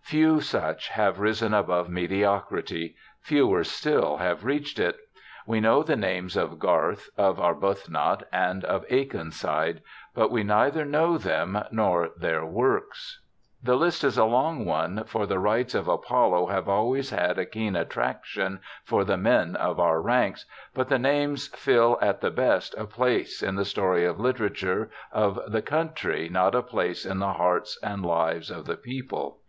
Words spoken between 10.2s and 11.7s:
we neither know them